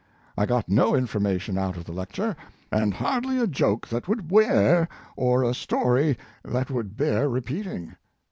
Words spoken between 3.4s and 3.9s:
joke